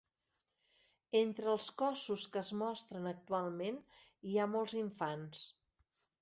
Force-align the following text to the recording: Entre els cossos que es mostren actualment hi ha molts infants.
Entre 1.19 1.51
els 1.51 1.67
cossos 1.81 2.23
que 2.35 2.41
es 2.45 2.49
mostren 2.61 3.05
actualment 3.11 3.79
hi 4.31 4.33
ha 4.37 4.49
molts 4.57 4.77
infants. 4.83 5.45